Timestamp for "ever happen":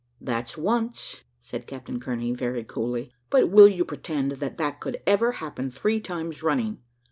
5.05-5.69